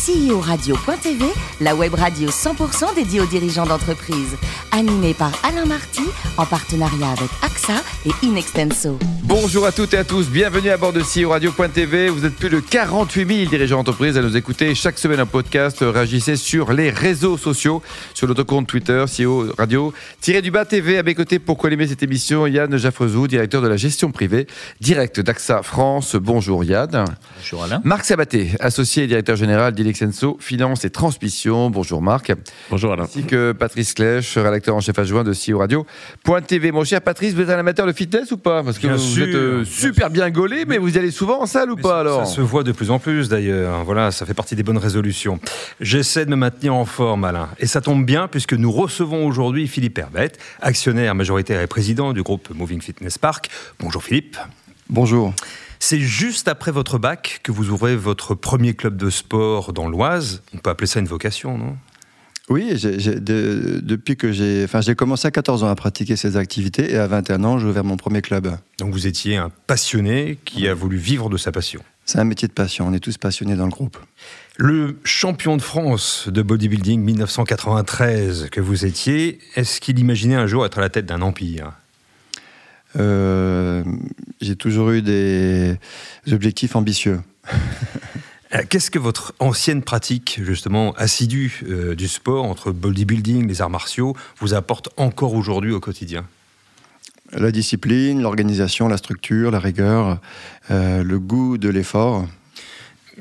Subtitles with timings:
[0.00, 1.26] CEO-radio.tv,
[1.60, 4.34] la web radio 100% dédiée aux dirigeants d'entreprise.
[4.72, 6.04] Animée par Alain Marty,
[6.38, 7.74] en partenariat avec AXA
[8.06, 8.98] et Inextenso.
[9.24, 12.08] Bonjour à toutes et à tous, bienvenue à bord de CEO Radio.tv.
[12.08, 15.78] Vous êtes plus de 48 000 dirigeants d'entreprise à nous écouter chaque semaine un podcast.
[15.82, 17.82] Réagissez sur les réseaux sociaux,
[18.14, 19.92] sur notre compte Twitter, CEO Radio.
[20.22, 23.68] Tiré du bas TV à mes côtés pour co-animer cette émission, Yann Jaffrezou, directeur de
[23.68, 24.46] la gestion privée,
[24.80, 26.16] direct d'AXA France.
[26.16, 27.04] Bonjour Yann.
[27.36, 27.82] Bonjour Alain.
[27.84, 29.74] Marc Sabaté, associé et directeur général
[30.40, 31.70] Finance et Transmission.
[31.70, 32.32] Bonjour Marc.
[32.70, 33.04] Bonjour Alain.
[33.04, 36.72] Ainsi que Patrice Clèche, rédacteur en chef adjoint de CEO Radio.tv.
[36.72, 38.62] Mon cher Patrice, vous êtes un amateur de fitness ou pas?
[38.62, 41.10] Parce que Bien vous sûr, êtes euh, bien super bien gaulé, mais vous y allez
[41.10, 42.26] souvent en salle ou pas ça, alors?
[42.26, 43.84] Ça se voit de plus en plus d'ailleurs.
[43.84, 45.40] Voilà, ça fait partie des bonnes résolutions.
[45.80, 47.48] J'essaie de me maintenir en forme, Alain.
[47.58, 52.22] Et ça tombe bien puisque nous recevons aujourd'hui Philippe Herbette, actionnaire majoritaire et président du
[52.22, 53.48] groupe Moving Fitness Park.
[53.78, 54.36] Bonjour Philippe.
[54.88, 55.32] Bonjour.
[55.82, 60.42] C'est juste après votre bac que vous ouvrez votre premier club de sport dans l'Oise.
[60.54, 61.76] On peut appeler ça une vocation, non?
[62.50, 66.92] Oui, de- depuis que j'ai, enfin, j'ai commencé à 14 ans à pratiquer ces activités
[66.92, 68.56] et à 21 ans, j'ai ouvert mon premier club.
[68.78, 71.80] Donc vous étiez un passionné qui a voulu vivre de sa passion.
[72.04, 72.88] C'est un métier de passion.
[72.88, 73.96] On est tous passionnés dans le groupe.
[74.56, 80.66] Le champion de France de bodybuilding 1993 que vous étiez, est-ce qu'il imaginait un jour
[80.66, 81.72] être à la tête d'un empire?
[82.94, 85.78] J'ai toujours eu des
[86.30, 87.20] objectifs ambitieux.
[88.54, 93.70] Euh, Qu'est-ce que votre ancienne pratique, justement, assidue euh, du sport entre bodybuilding, les arts
[93.70, 96.26] martiaux, vous apporte encore aujourd'hui au quotidien?
[97.32, 100.18] La discipline, l'organisation, la structure, la rigueur,
[100.70, 102.26] euh, le goût de l'effort.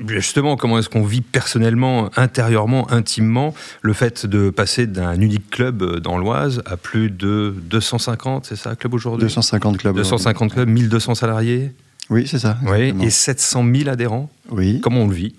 [0.08, 5.82] Justement, comment est-ce qu'on vit personnellement, intérieurement, intimement, le fait de passer d'un unique club
[5.82, 9.26] euh, dans l'Oise à plus de 250, c'est ça, club aujourd'hui?
[9.26, 9.96] 250 clubs.
[9.96, 11.74] 250 clubs, 1200 salariés,
[12.10, 12.58] Oui, c'est ça.
[12.66, 14.30] oui, et 700 000 adhérents?
[14.50, 15.36] Oui, Comment on le vit?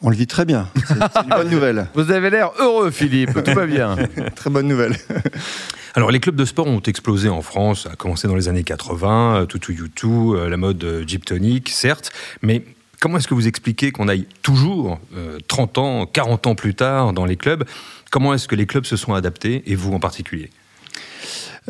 [0.00, 0.68] On le vit très bien.
[0.86, 0.94] C'est
[1.24, 1.88] une bonne nouvelle.
[1.94, 3.42] Vous avez l'air heureux, Philippe.
[3.42, 3.96] Tout va bien.
[4.36, 4.96] Très bonne nouvelle.
[5.94, 8.62] Alors, les clubs de sport ont explosé en France, ça a commencé dans les années
[8.62, 12.62] 80, euh, Tutu Yutu, euh, la mode euh, Jeep Tonic, certes, mais
[13.00, 17.12] comment est-ce que vous expliquez qu'on aille toujours, euh, 30 ans, 40 ans plus tard,
[17.12, 17.64] dans les clubs?
[18.10, 20.50] Comment est-ce que les clubs se sont adaptés, et vous en particulier?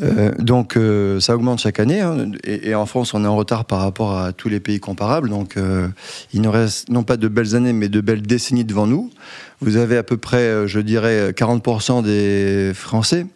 [0.02, 3.64] Euh, donc euh, ça augmente chaque année hein, et, en France on est en retard
[3.64, 5.88] par rapport à tous les pays comparables donc euh,
[6.32, 9.10] il nous reste non pas de belles années mais de belles décennies devant nous.
[9.60, 13.26] Vous avez à peu près je dirais 40% des Français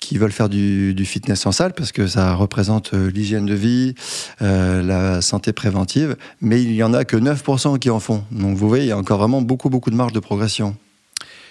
[0.00, 3.54] qui veulent faire du, du fitness en salle parce que ça représente euh, l'hygiène de
[3.54, 3.94] vie,
[4.42, 8.24] euh, la santé préventive, mais il y en a que 9% qui en font.
[8.30, 10.76] Donc vous voyez, il y a encore vraiment beaucoup beaucoup de marge de progression.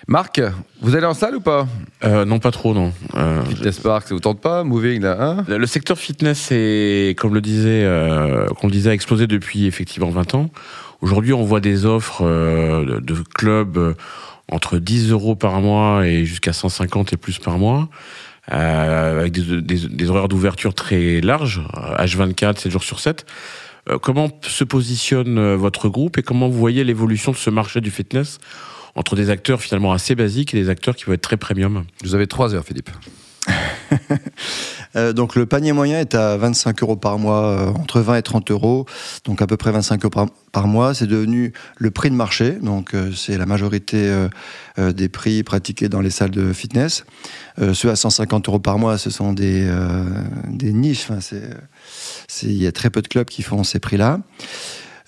[0.08, 0.42] Marc,
[0.82, 1.68] vous allez en salle ou pas?
[2.04, 2.92] Euh, non, pas trop, non.
[3.16, 4.64] Euh, Fitness Park, ça vous tente pas?
[4.64, 5.46] Moving, là, hein?
[5.48, 10.10] Le secteur fitness, est, comme le disait, euh, comme le disait, a explosé depuis effectivement
[10.10, 10.50] 20 ans.
[11.02, 13.94] Aujourd'hui, on voit des offres euh, de, de clubs euh,
[14.52, 17.90] entre 10 euros par mois et jusqu'à 150 et plus par mois,
[18.52, 23.26] euh, avec des, des- horaires d'ouverture très larges, euh, H24, 7 jours sur 7.
[23.90, 27.82] Euh, comment se positionne euh, votre groupe et comment vous voyez l'évolution de ce marché
[27.82, 28.38] du fitness
[28.96, 31.86] entre des acteurs finalement assez basiques et des acteurs qui vont être très premium?
[32.04, 32.90] Vous avez trois heures, Philippe.
[34.98, 38.22] Euh, donc le panier moyen est à 25 euros par mois, euh, entre 20 et
[38.22, 38.86] 30 euros,
[39.24, 40.94] donc à peu près 25 euros par, mois.
[40.94, 44.14] C'est devenu le prix de marché, donc euh, c'est la majorité
[44.78, 47.06] des prix pratiqués dans les salles de fitness.
[47.74, 49.72] Ceux à 150 euros par mois, ce sont des,
[50.62, 51.08] niches.
[52.44, 54.20] Il y a très peu de clubs qui font ces prix-là.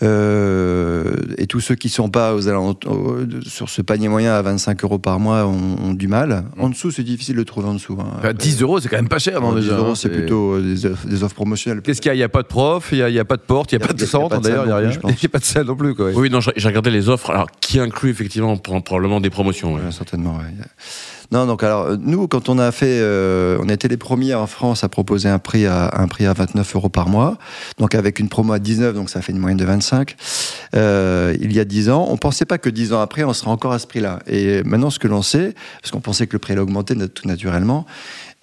[0.01, 4.83] Euh, et tous ceux qui sont pas aux alentours, sur ce panier moyen à 25
[4.83, 6.45] euros par mois ont, ont du mal.
[6.57, 7.97] En dessous, c'est difficile de trouver en dessous.
[7.99, 8.19] hein.
[8.21, 10.53] Bah, 10 euros, c'est quand même pas cher, non, 10 déjà euros, hein, c'est plutôt
[10.55, 11.81] euh, des offres, des offres promotionnelles.
[11.81, 12.15] Qu'est-ce qu'il y a?
[12.15, 13.81] Il n'y a pas de prof, il n'y a, a pas de porte, il n'y
[13.81, 14.89] a, a- pas de centre, d'ailleurs, il n'y a rien.
[15.03, 16.05] Il n'y a pas de salle non plus, quoi.
[16.07, 16.13] ouais.
[16.15, 19.73] Oui, non, j'ai regardé les offres, alors qui inclut effectivement pro- probablement des promotions.
[19.75, 19.81] ouais.
[19.81, 20.37] Ouais, certainement.
[20.37, 20.43] ouais.
[21.33, 24.45] Non, donc alors euh, nous, quand on a fait, euh, on était les premiers en
[24.45, 27.39] France à proposer un prix à un prix à 29 euros par mois,
[27.79, 30.15] donc avec une promo à 19, donc ça fait une moyenne de 25.
[30.75, 33.49] Euh, il y a 10 ans, on pensait pas que 10 ans après, on serait
[33.49, 34.19] encore à ce prix-là.
[34.27, 37.27] Et maintenant, ce que l'on sait, parce qu'on pensait que le prix allait augmenter tout
[37.27, 37.87] naturellement,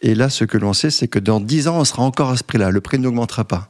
[0.03, 2.37] et là, ce que l'on sait, c'est que dans 10 ans, on sera encore à
[2.37, 2.71] ce prix-là.
[2.71, 3.69] Le prix n'augmentera pas.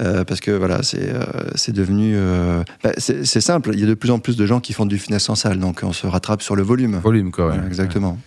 [0.00, 1.22] Euh, parce que voilà, c'est euh,
[1.54, 2.14] c'est devenu.
[2.16, 4.86] euh, bah, c'est simple, il y a de plus en plus de gens qui font
[4.86, 6.98] du fitness en salle, donc on se rattrape sur le volume.
[6.98, 7.48] Volume, quoi.
[7.48, 7.60] ouais.
[7.66, 8.18] Exactement.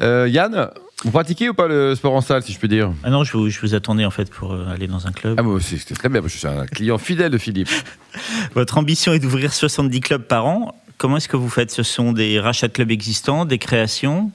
[0.00, 0.68] Euh, Yann,
[1.04, 2.92] vous pratiquez ou pas le sport en salle, si je puis dire?
[3.04, 5.36] Ah non, je vous, je vous attendais en fait pour aller dans un club.
[5.38, 7.68] Ah, moi aussi, c'était très bien, parce que je suis un client fidèle de Philippe.
[8.54, 10.74] Votre ambition est d'ouvrir 70 clubs par an.
[10.96, 11.70] Comment est-ce que vous faites?
[11.70, 14.32] Ce sont des rachats de clubs existants, des créations?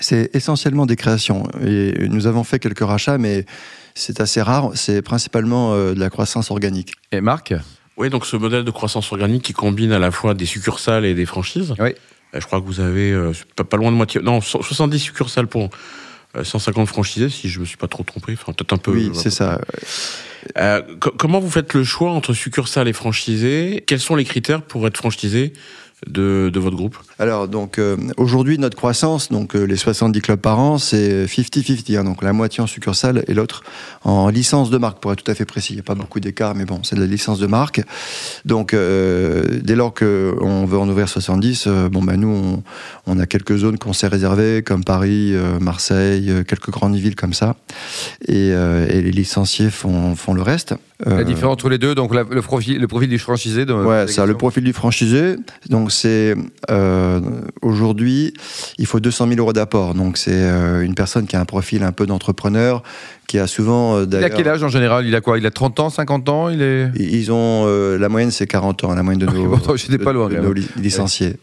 [0.00, 1.48] C'est essentiellement des créations.
[1.64, 3.44] Et nous avons fait quelques rachats, mais
[3.94, 4.70] c'est assez rare.
[4.74, 6.92] C'est principalement euh, de la croissance organique.
[7.12, 7.54] Et Marc?
[7.96, 11.14] Oui, donc ce modèle de croissance organique qui combine à la fois des succursales et
[11.14, 11.74] des franchises.
[11.80, 11.90] Oui.
[12.34, 14.98] Euh, Je crois que vous avez euh, pas, pas loin de moitié, non, so- 70
[15.00, 15.70] succursales pour
[16.36, 18.34] euh, 150 franchisés, si je me suis pas trop trompé.
[18.34, 18.92] Enfin, peut-être un peu.
[18.92, 19.60] Oui, c'est ça.
[20.58, 23.82] Euh, co- comment vous faites le choix entre succursales et franchisés?
[23.86, 25.52] Quels sont les critères pour être franchisé?
[26.06, 30.38] De, de votre groupe Alors, donc, euh, aujourd'hui, notre croissance, donc euh, les 70 clubs
[30.40, 33.62] par an, c'est 50-50, hein, donc la moitié en succursale et l'autre
[34.04, 35.72] en licence de marque, pour être tout à fait précis.
[35.72, 37.82] Il n'y a pas beaucoup d'écart, mais bon, c'est de la licence de marque.
[38.44, 42.62] Donc, euh, dès lors qu'on veut en ouvrir 70, euh, bon, bah, nous, on,
[43.06, 47.32] on a quelques zones qu'on s'est réservées, comme Paris, euh, Marseille, quelques grandes villes comme
[47.34, 47.56] ça.
[48.26, 50.74] Et, euh, et les licenciés font, font le reste.
[51.06, 53.64] La différence entre les deux, donc la- le, profil, le profil du franchisé.
[53.64, 55.36] De, Ouais, ça, le profil du franchisé.
[55.68, 56.34] Donc, c'est
[56.70, 57.20] euh,
[57.62, 58.34] aujourd'hui,
[58.78, 59.94] il faut 200 000 euros d'apport.
[59.94, 62.82] Donc, c'est euh, une personne qui a un profil un peu d'entrepreneur,
[63.26, 65.06] qui a souvent euh, Il a quel âge en général?
[65.06, 65.38] Il a quoi?
[65.38, 66.48] Il a 30 ans, 50 ans?
[66.48, 66.90] Il est.
[66.96, 67.66] Ils ont
[67.98, 70.36] la moyenne, c'est 40 ans, la moyenne de nos, Bon, j'étais de- pas loin, de
[70.36, 71.36] quand nos li- licenciés.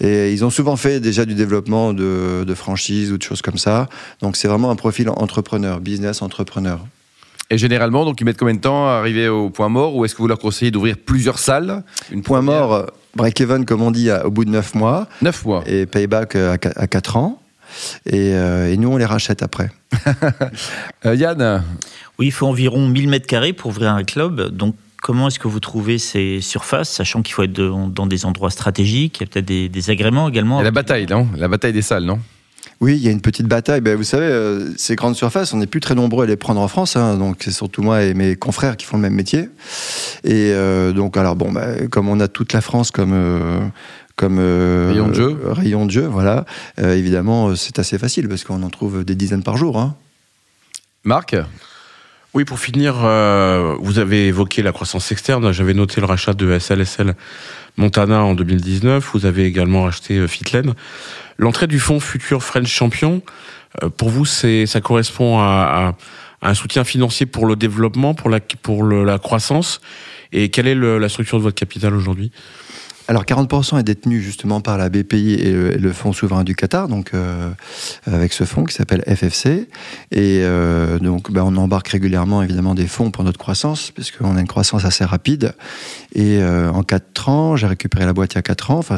[0.00, 3.58] Et ils ont souvent fait déjà du développement de, de franchise ou de choses comme
[3.58, 3.88] ça.
[4.20, 6.80] Donc, c'est vraiment un profil entrepreneur, business entrepreneur.
[7.50, 10.14] Et généralement, donc ils mettent combien de temps à arriver au point mort Ou est-ce
[10.14, 14.10] que vous leur conseillez d'ouvrir plusieurs salles Une Point première mort, break-even, comme on dit,
[14.24, 15.06] au bout de 9 mois.
[15.22, 15.62] 9 mois.
[15.66, 17.40] et payback euh, à, qua- à 4 ans.
[18.06, 19.70] Et, euh, et nous, on les rachète après.
[21.04, 21.62] Euh, Yann
[22.18, 24.48] Oui, il faut environ 1000 mètres carrés pour ouvrir un club.
[24.50, 28.24] Donc, comment est-ce que vous trouvez ces surfaces, sachant qu'il faut être de- dans des
[28.24, 30.60] endroits stratégiques Il y a peut-être des, des agréments également.
[30.60, 31.28] Et la bataille, non?
[31.36, 32.18] La bataille des salles, non?
[32.80, 33.80] Oui, il y a une petite bataille.
[33.80, 36.60] Ben, vous savez, euh, ces grandes surfaces, on n'est plus très nombreux à les prendre
[36.60, 36.96] en France.
[36.96, 37.16] hein.
[37.16, 39.48] donc, c'est surtout moi et mes confrères qui font le même métier.
[40.24, 43.12] Et euh, donc, alors, bon, ben, comme on a toute la France comme.
[43.14, 43.60] euh,
[44.14, 45.38] comme euh, Rayon de jeu.
[45.44, 46.46] rayon de jeu, voilà.
[46.78, 49.78] Euh, évidemment, c'est assez facile parce qu'on en trouve des dizaines par jour.
[49.78, 49.94] hein.
[51.04, 51.36] Marc?
[52.32, 55.52] Oui, pour finir, euh, vous avez évoqué la croissance externe.
[55.52, 57.14] J'avais noté le rachat de SLSL
[57.76, 59.10] Montana en 2019.
[59.12, 60.74] Vous avez également racheté euh, Fitlen.
[61.38, 63.22] L'entrée du fonds Futur French Champion,
[63.82, 65.94] euh, pour vous, c'est ça correspond à,
[66.42, 69.80] à un soutien financier pour le développement, pour la, pour la croissance.
[70.32, 72.30] Et quelle est le- la structure de votre capital aujourd'hui?
[73.08, 77.12] Alors 40% est détenu justement par la BPI et le, Fonds souverain du Qatar, donc
[77.14, 77.50] euh,
[78.06, 79.68] avec ce fonds qui s'appelle FFC.
[80.10, 84.40] Et euh, donc ben, on embarque régulièrement évidemment des fonds pour notre croissance, puisqu'on a
[84.40, 85.54] une croissance assez rapide.
[86.14, 88.78] Et euh, en 4 ans, j'ai récupéré la boîte il y a 4 ans.
[88.78, 88.96] Enfin,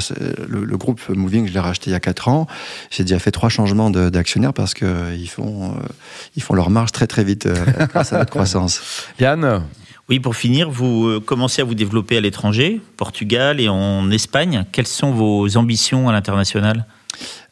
[0.49, 2.47] le, groupe Moving, je l'ai racheté il y a 4 ans.
[2.91, 5.89] J'ai déjà fait trois changements d'actionnaires parce qu'ils font, euh,
[6.37, 7.57] ils font leur marge très très vite euh,
[7.89, 8.81] grâce à notre croissance.
[9.19, 9.63] Yann
[10.09, 14.65] Oui, pour finir, vous euh, commencez à vous développer à l'étranger, Portugal et en Espagne.
[14.73, 16.87] Quelles sont vos ambitions à l'international?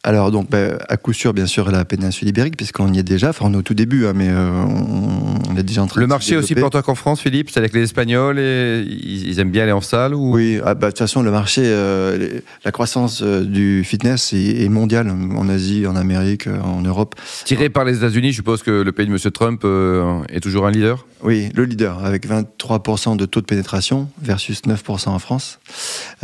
[0.03, 3.31] Alors, donc, ben, à coup sûr, bien sûr, la péninsule ibérique, puisqu'on y est déjà.
[3.31, 6.01] Enfin, on est au tout début, hein, mais euh, on, on est déjà en train
[6.01, 9.29] Le de marché est aussi planteur qu'en France, Philippe C'est-à-dire que les Espagnols, et, ils,
[9.29, 10.35] ils aiment bien aller en salle ou...
[10.35, 14.33] Oui, ah, bah, de toute façon, le marché, euh, les- la croissance euh, du fitness
[14.33, 17.15] est, est mondiale, en Asie, en Amérique, euh, en Europe.
[17.45, 19.19] Tiré par les États-Unis, je suppose que le pays de M.
[19.33, 21.07] Trump euh, est toujours un leader?
[21.23, 25.59] Oui, le leader, avec 23% de taux de pénétration versus 9% en France.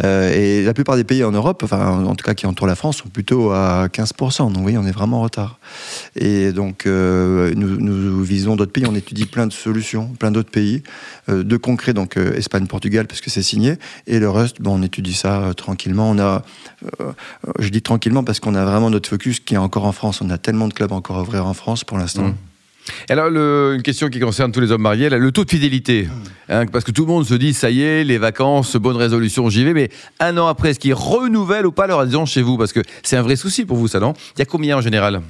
[0.05, 2.99] Et la plupart des pays en Europe, enfin, en tout cas qui entourent la France,
[2.99, 4.53] sont plutôt à 15%.
[4.53, 5.59] Donc oui, on est vraiment en retard.
[6.15, 10.83] Et donc, nous, nous visons d'autres pays, on étudie plein de solutions, plein d'autres pays,
[11.29, 13.75] euh, de concret, donc euh, Espagne, Portugal, parce que c'est signé.
[14.07, 16.11] Et le reste, bon, on étudie ça euh, tranquillement.
[16.11, 16.43] On a,
[17.59, 20.21] je dis tranquillement parce qu'on a vraiment notre focus qui est encore en France.
[20.21, 22.25] On a tellement de clubs encore à ouvrir en France pour l'instant.
[22.25, 22.35] Mm.
[23.09, 25.51] Et Alors, le- une question qui concerne tous les hommes mariés, là, le taux de
[25.51, 26.09] fidélité.
[26.49, 29.49] Hein, parce que tout le monde se dit, ça y est, les vacances, bonne résolution,
[29.49, 29.73] j'y vais.
[29.73, 29.89] Mais
[30.19, 32.59] un an après, est-ce qu'ils renouvellent ou pas leur adhésion chez vous?
[32.59, 34.15] Parce que c'est un vrai souci pour vous, ça, non?
[34.37, 35.23] Il y a combien en général?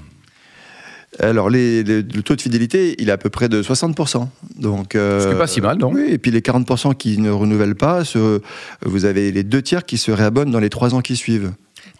[1.20, 4.30] Alors, les- les- le taux de fidélité, il est à peu près de 60%.
[4.58, 7.30] Donc, euh, Ce qui pas si mal, non Oui, et puis les 40% qui ne
[7.30, 8.40] renouvellent pas, ce-
[8.84, 11.52] vous avez les deux tiers qui se réabonnent dans les trois ans qui suivent.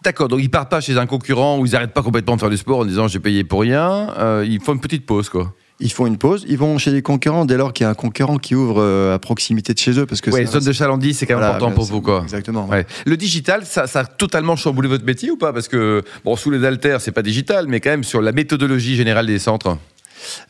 [0.03, 2.49] D'accord, donc ils partent pas chez un concurrent où ils n'arrêtent pas complètement de faire
[2.49, 4.09] du sport en disant j'ai payé pour rien.
[4.17, 5.53] Euh, ils font une petite pause, quoi.
[5.79, 7.95] Ils font une pause, ils vont chez les concurrents dès lors qu'il y a un
[7.95, 10.05] concurrent qui ouvre euh, à proximité de chez eux.
[10.05, 12.21] Parce que Ouais, zone de chalandise, c'est quand même voilà, important pour vous, quoi.
[12.23, 12.67] Exactement.
[12.67, 12.85] Ouais.
[13.05, 15.51] Le digital, ça, ça a totalement chamboulé votre métier ou pas?
[15.51, 18.95] Parce que, bon, sous les haltères, c'est pas digital, mais quand même sur la méthodologie
[18.95, 19.77] générale des centres.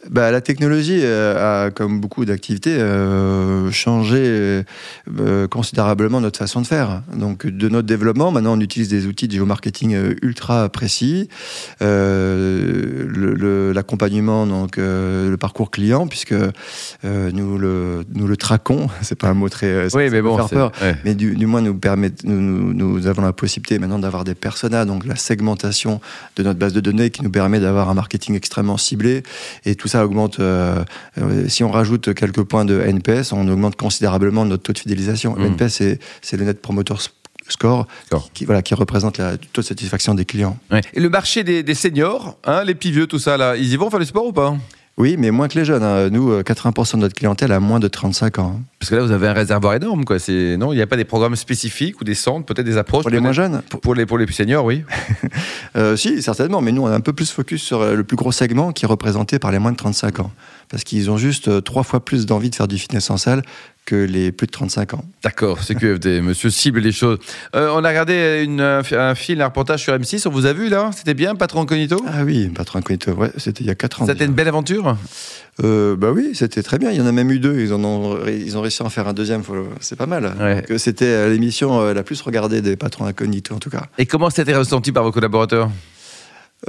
[0.10, 4.64] Bah, la technologie euh, a, comme beaucoup d'activités, euh, changé
[5.20, 7.02] euh, considérablement notre façon de faire.
[7.16, 11.30] Donc, de notre développement, maintenant, on utilise des outils de géomarketing ultra précis.
[11.82, 16.34] Euh, le- le- L'accompagnement, donc le parcours client, puisque
[17.04, 18.88] nous, le, nous le traquons.
[19.02, 19.94] C'est pas un mot très.
[19.96, 20.72] Oui, mais bon, faire c'est- peur.
[20.82, 20.96] ouais.
[21.06, 25.06] Mais du, du moins, nous, permet, nous avons la possibilité maintenant d'avoir des personas, donc
[25.06, 26.02] la segmentation
[26.36, 29.24] de notre base de données qui nous permet d'avoir un marketing extrêmement ciblé
[29.66, 30.40] Et tout ça augmente.
[30.40, 30.84] euh,
[31.20, 35.36] euh, si on rajoute quelques points de NPS, on augmente considérablement notre taux de fidélisation.
[35.36, 35.54] Le Mm.
[35.54, 36.96] NPS, c'est, c'est le Net Promoter
[37.48, 38.30] Score, Score.
[38.34, 40.58] qui, voilà, qui représente le taux de satisfaction des clients.
[40.72, 40.82] Ouais.
[40.94, 43.76] Et le marché des, des seniors, hein, les petits vieux, tout ça, là, ils y
[43.78, 44.56] vont faire du sport ou pas?
[44.96, 45.82] Oui, mais moins que les jeunes.
[45.82, 46.10] hein.
[46.12, 48.62] Nous, euh, 80% de notre clientèle a moins de 35 ans.
[48.80, 50.20] Parce que là, vous avez un réservoir énorme, quoi.
[50.20, 53.02] C'est non, il n'y a pas des programmes spécifiques ou des centres, peut-être des approches.
[53.02, 54.84] Pour les moins jeunes, pour- les pour les plus seniors, oui.
[55.76, 58.16] Euh, si, certainement, mais nous, on est un peu plus focus sur euh, le plus
[58.16, 60.32] gros segment qui est représenté par les moins de 35 ans.
[60.70, 63.42] Parce qu'ils ont juste euh, trois fois plus d'envie de faire du fitness en salle
[63.86, 65.06] que les plus de 35 ans.
[65.24, 67.20] D'accord, c'est QFD, monsieur cible les choses.
[67.56, 70.70] Euh, on a regardé une, un, film, un reportage sur M6, on vous a vu
[70.70, 71.98] là C'était bien, Patron Incognito?
[72.08, 74.06] Ah oui, Patron Incognito, ouais, c'était il y a 4 ans.
[74.08, 74.98] C'était une belle aventure?
[75.64, 76.92] Euh, bah oui, c'était très bien.
[76.92, 77.60] Il y en a même eu deux.
[77.60, 79.44] Ils, en ont, ils ont réussi à en faire un deuxième.
[79.80, 80.34] C'est pas mal.
[80.40, 80.64] Ouais.
[80.68, 83.84] Que C'était euh, l'émission euh, la plus regardée des patrons incognito, en tout cas.
[83.98, 85.70] Et comment c'était ressenti par vos collaborateurs?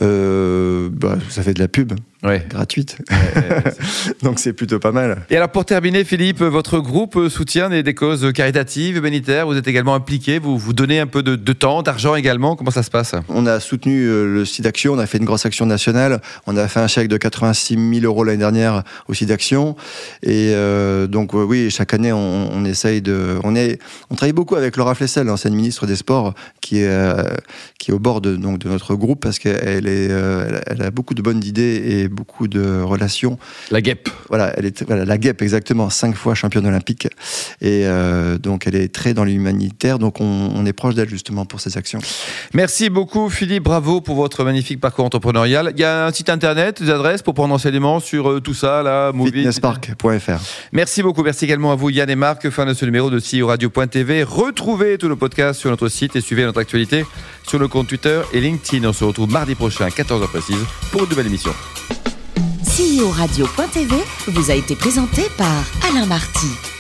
[0.02, 1.92] Euh, bah, ça fait de la pub
[2.24, 2.42] Ouais.
[2.48, 2.96] gratuite.
[4.22, 5.26] Donc c'est plutôt pas mal.
[5.28, 9.46] Et alors pour terminer, Philippe, votre groupe soutient des, des causes caritatives, humanitaires.
[9.46, 10.38] Vous êtes également impliqué.
[10.38, 12.56] Vous vous donnez un peu de, de temps, d'argent également.
[12.56, 13.14] Comment ça se passe?
[13.28, 16.56] On a soutenu euh, le site d'action, on a fait une grosse action nationale, on
[16.56, 19.76] a fait un chèque de 86 000 euros l'année dernière au site d'action.
[20.22, 23.38] Et euh, donc euh, oui, chaque année on, on essaye de...
[23.44, 26.32] On, est, on travaille beaucoup avec Laura Flessel, l'ancienne ministre des Sports,
[26.62, 27.22] qui est, euh,
[27.78, 30.90] qui est au bord de, donc, de notre groupe parce qu'elle est, euh, elle a-
[30.90, 33.38] beaucoup de bonnes idées et beaucoup de relations.
[33.70, 34.08] La guêpe.
[34.28, 37.08] Voilà, elle est voilà, la guêpe exactement, cinq fois championne olympique.
[37.60, 41.44] Et euh, donc elle est très dans l'humanitaire, donc on, on est proche d'elle justement
[41.46, 42.00] pour ces actions.
[42.52, 43.64] Merci beaucoup, Philippe.
[43.64, 45.72] Bravo pour votre magnifique parcours entrepreneurial.
[45.74, 48.82] Il y a un site internet, des adresses pour prendre enseignement sur euh, tout ça,
[48.82, 49.10] là.
[49.12, 50.40] Fitnesspark.fr.
[50.72, 51.22] Merci beaucoup.
[51.22, 52.48] Merci également à vous, Yann et Marc.
[52.50, 54.22] Fin de ce numéro de CEO Radio.tv.
[54.22, 57.04] Retrouvez tous nos podcasts sur notre site et suivez notre actualité
[57.48, 58.86] sur nos comptes Twitter et LinkedIn.
[58.88, 61.52] On se retrouve mardi prochain, 14h précise, pour une nouvelle émission.
[62.62, 63.96] CEO Radio.tv
[64.28, 66.73] vous a été présenté par Alain Marty.